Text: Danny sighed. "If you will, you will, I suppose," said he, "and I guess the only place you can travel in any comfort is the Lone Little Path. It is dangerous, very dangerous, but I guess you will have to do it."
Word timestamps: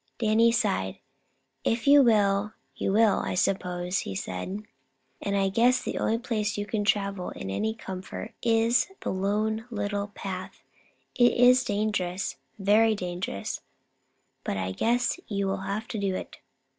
Danny 0.17 0.51
sighed. 0.51 0.97
"If 1.63 1.85
you 1.85 2.01
will, 2.01 2.53
you 2.75 2.91
will, 2.91 3.19
I 3.19 3.35
suppose," 3.35 3.97
said 3.99 4.47
he, 4.49 4.65
"and 5.21 5.37
I 5.37 5.49
guess 5.49 5.83
the 5.83 5.99
only 5.99 6.17
place 6.17 6.57
you 6.57 6.65
can 6.65 6.83
travel 6.83 7.29
in 7.29 7.51
any 7.51 7.75
comfort 7.75 8.33
is 8.41 8.87
the 9.01 9.11
Lone 9.11 9.65
Little 9.69 10.07
Path. 10.07 10.63
It 11.13 11.33
is 11.33 11.63
dangerous, 11.63 12.37
very 12.57 12.95
dangerous, 12.95 13.61
but 14.43 14.57
I 14.57 14.71
guess 14.71 15.19
you 15.27 15.45
will 15.45 15.61
have 15.67 15.87
to 15.89 15.99
do 15.99 16.15
it." 16.15 16.37